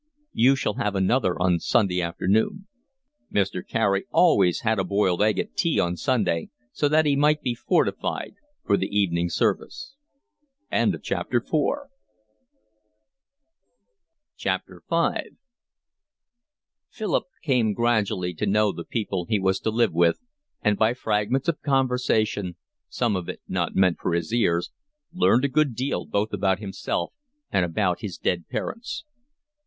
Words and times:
"You 0.33 0.55
shall 0.55 0.73
have 0.81 0.95
another 0.95 1.35
one 1.35 1.53
on 1.53 1.59
Sunday 1.59 2.01
afternoon." 2.01 2.65
Mr. 3.31 3.61
Carey 3.63 4.05
always 4.09 4.61
had 4.61 4.79
a 4.79 4.83
boiled 4.83 5.21
egg 5.21 5.37
at 5.37 5.53
tea 5.55 5.79
on 5.79 5.95
Sunday, 5.95 6.49
so 6.71 6.89
that 6.89 7.05
he 7.05 7.15
might 7.15 7.43
be 7.43 7.53
fortified 7.53 8.33
for 8.65 8.77
the 8.77 8.87
evening 8.87 9.29
service. 9.29 9.93
V 10.71 10.91
Philip 16.89 17.25
came 17.43 17.73
gradually 17.73 18.33
to 18.33 18.45
know 18.47 18.71
the 18.71 18.83
people 18.83 19.25
he 19.29 19.39
was 19.39 19.59
to 19.59 19.69
live 19.69 19.93
with, 19.93 20.19
and 20.63 20.77
by 20.79 20.95
fragments 20.95 21.47
of 21.47 21.61
conversation, 21.61 22.55
some 22.89 23.15
of 23.15 23.29
it 23.29 23.41
not 23.47 23.75
meant 23.75 23.99
for 23.99 24.15
his 24.15 24.33
ears, 24.33 24.71
learned 25.13 25.45
a 25.45 25.47
good 25.47 25.75
deal 25.75 26.07
both 26.07 26.33
about 26.33 26.57
himself 26.57 27.13
and 27.51 27.63
about 27.63 28.01
his 28.01 28.17
dead 28.17 28.47
parents. 28.49 29.03